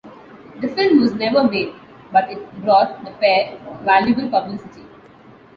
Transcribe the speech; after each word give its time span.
The 0.61 0.67
film 0.67 0.99
was 1.01 1.13
never 1.13 1.43
made 1.43 1.75
but 2.11 2.31
it 2.31 2.61
brought 2.63 3.05
the 3.05 3.11
pair 3.11 3.55
valuable 3.83 4.27
publicity. 4.31 4.83